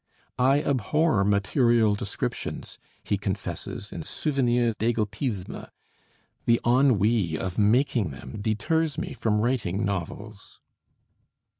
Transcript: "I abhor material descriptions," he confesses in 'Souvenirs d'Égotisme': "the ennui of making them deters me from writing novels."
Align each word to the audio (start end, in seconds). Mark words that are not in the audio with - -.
"I 0.39 0.63
abhor 0.63 1.23
material 1.23 1.93
descriptions," 1.93 2.79
he 3.03 3.19
confesses 3.19 3.91
in 3.91 4.01
'Souvenirs 4.01 4.73
d'Égotisme': 4.79 5.69
"the 6.47 6.59
ennui 6.65 7.37
of 7.37 7.59
making 7.59 8.09
them 8.09 8.39
deters 8.41 8.97
me 8.97 9.13
from 9.13 9.41
writing 9.41 9.85
novels." 9.85 10.59